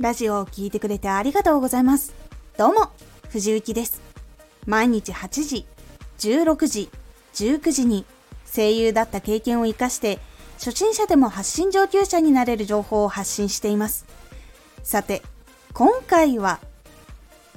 [0.00, 2.14] ラジオを聴いてくれてありがとうございます。
[2.56, 2.92] どうも、
[3.30, 4.00] 藤幸です。
[4.64, 5.66] 毎日8時、
[6.20, 6.88] 16時、
[7.34, 8.04] 19時に
[8.46, 10.20] 声優だった経験を活かして
[10.58, 14.06] 初心者でも発信上級者になれる情報を発信しています。
[14.84, 15.20] さて、
[15.74, 16.60] 今回は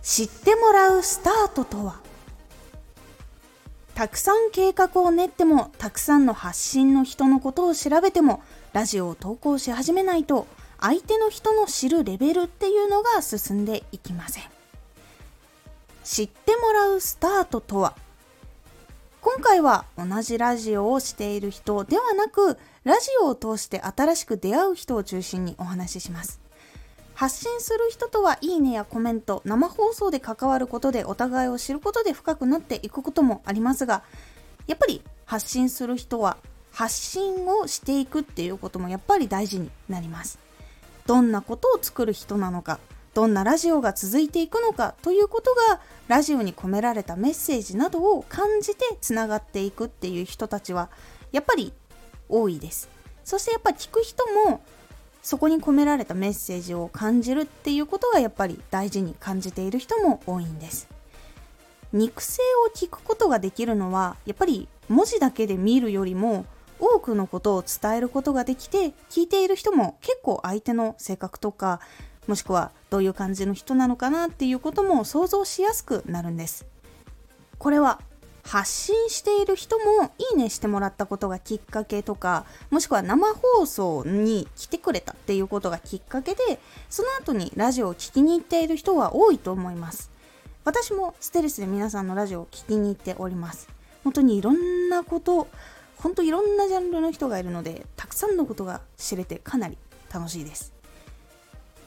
[0.00, 2.00] 知ってもらうスタートとは？
[3.94, 10.46] たくさん計画を練ってもたくさんの発信の人のことを調べてもラジオを投稿し始めないと
[10.80, 14.44] 相手の人の知るレベルっていうのが進んでいきません。
[16.02, 17.94] 知ってもらうスタートとは？
[19.20, 26.40] 今回は同じラジオをしている人ではなくラジオを通して新しく出会う人を中心にお話しします。
[27.14, 34.02] 発信する人とはいいねやコメント生放送で関わることでお互いを知ることで深くなっていくこともありますが
[34.66, 36.38] やっぱり発信する人は
[36.72, 40.38] 発信をしていくっていうこともやっぱり大事になります。
[41.10, 42.78] どんなことを作る人なのか
[43.14, 50.88] どんなラジオが続いていくのかということがラジオに込められたメッセージなどを感じてつながっていくっていう人たちは
[51.32, 51.72] やっぱり
[52.28, 52.88] 多いです。
[53.24, 54.60] そしてやっぱ聞く人も
[55.20, 60.86] そこに込められたメッセージを感じるっていうことがやっぱり大事に感じている人も多いんです。
[61.92, 66.46] 肉声を聞くことができるのはやっぱり文字だけで見るよりも
[66.80, 71.80] 多くのことを伝えることができて聞いている人も結構相手の性格とか
[72.26, 76.66] もしくはどういう感じの人なのかなっていうことも想像しやすくなるんです。
[77.58, 78.00] これは
[78.42, 86.58] 発信している人もいいねしてもらったことがきっかけとかもしくは生放送に来てくれたっていうことがきっかけで
[86.88, 90.10] その後にラジオを聴きに行っている人は多いと思います。
[90.64, 93.68] 私もステレスで皆さんのラジオを聴きに行っております。
[94.04, 95.46] 本当にいろんなこと
[96.02, 99.76] 本当いろんなジャンルの人がいるのでたくさんのことが知れてかなり
[100.12, 100.72] 楽しいです。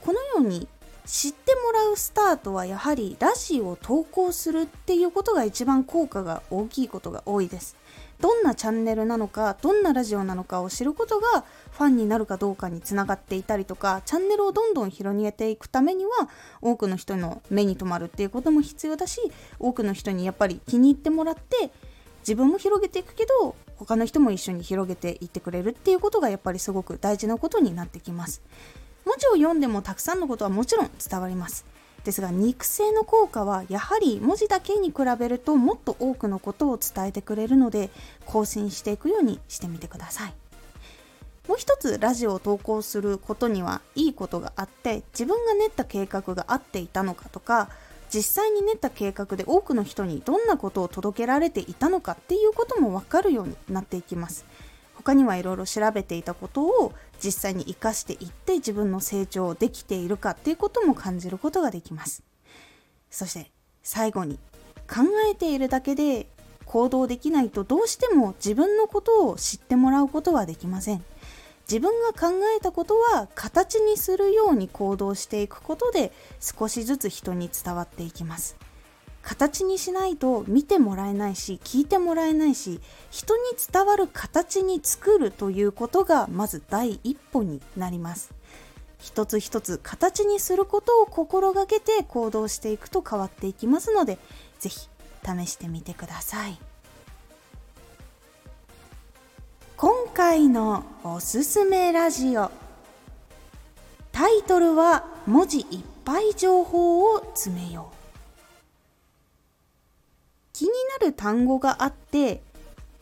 [0.02, 0.67] このように
[1.06, 7.75] 知ってもらうスタートはやはりラジオを投稿するっていうことが一番効果が大きいことが多いです。
[8.19, 16.12] どんなチャンネルなのかどんなラジオなのかを知ることがファンになるかどうかにつながっていたりとかチャンネルをどんどん広げていくためには
[16.62, 19.19] 多くの人の目に留まるっていうことも必要だし
[19.59, 21.72] 多くの人にやっぱり気に入ってもらって
[22.19, 28.41] 自分も広げていくけど他の人も一緒に広げていってくれるっていうことがやっぱりすごく大事なことになってきます。
[29.06, 31.66] 文字を読んでもたくさんのことはもちろん伝わります。
[32.03, 37.89] ですが肉声の効果はやはり文字だけに比べるともっと多くのことを伝えてくれるので
[38.25, 40.34] 更新していくようにしてみてください。
[41.47, 47.69] もう一つラジオを投稿することにはいいことがあって自分が練った計画が合っていたのかとか
[48.13, 54.46] 実際に練った計画で多くの人にどんなことを届けられていたのかっていうことも分かるようになっていきます。
[54.94, 62.22] 他にはいろいろ調べていたことを実際に活かしていって自分の成長できているかっていうことも感じることができます。
[63.09, 64.38] そして最後に
[64.88, 66.28] 考えているだけで
[66.66, 71.03] 行動できないとどうしても自分のことを知ってもらうことはできません。
[71.69, 78.57] 自分が考えたことは形にするように行動していくことで少しずつ人に伝わっていきます
[79.22, 88.34] 形にしないと見てもらえないし聞いてもらえないし人に伝わる形に作るということがまず第一歩になります
[89.00, 94.18] 一つ一つ形にすることを心がけて行動していくと変わっていきますので
[94.59, 94.90] 是非
[95.25, 96.72] 試してみてください。
[100.23, 102.50] 今回のおすすめラジオ。
[104.13, 105.66] タイトルは文字いっ
[106.06, 107.95] ぱい情報を詰めよう。
[110.53, 112.41] 気になる単語があって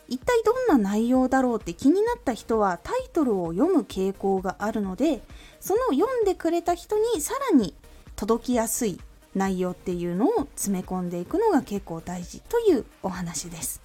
[0.08, 5.22] 一体どんな内容だろうって気になった人はタイトルを読む傾向があるので
[5.60, 7.76] その読んでくれた人にさらに
[8.16, 9.00] 届きやすい
[9.36, 13.80] 内容っていうのを詰め込んでいくのが結構大事というお話です。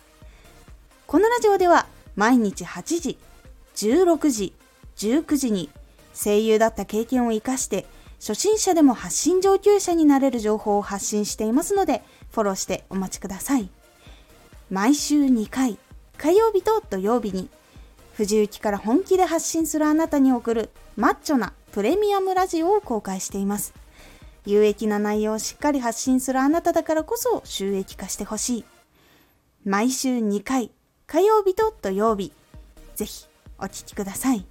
[1.06, 1.86] このラジオでは
[2.16, 3.18] 毎日8時、
[3.76, 4.52] 16時、
[4.96, 5.70] 19時に
[6.14, 7.86] 声優だった経験を活かして
[8.18, 12.02] 初心者でも発信上級者になれる情報を発信していますので
[12.32, 13.68] フォローしてお待ちください。
[14.70, 15.78] 毎週2回、
[16.16, 17.50] 火曜日と土曜日に
[18.14, 23.74] 藤雪から本気で発信するあなたに送るマッチョなプレミアムラジオを公開しています。
[24.46, 28.64] 有益な内容をしっかり発信するあなただからこそ収益化してほしい。
[29.64, 30.70] 毎週2回、
[31.06, 32.32] 火曜日と土曜日、
[32.96, 33.26] ぜひ
[33.58, 34.44] お聴きください。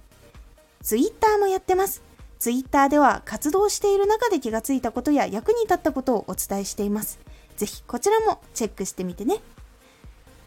[0.82, 2.02] ツイッターもやってます。
[2.38, 7.18] ツイッターでは活動している中で気がついたことや役に立ったことをお伝えしています。
[7.58, 9.40] ぜひこちらもチェックしてみてね。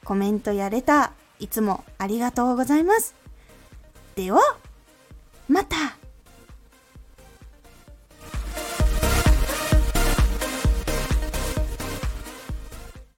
[0.04, 3.14] コメントやレター、いつもありがとうございます。
[4.16, 4.42] では、
[5.48, 5.99] また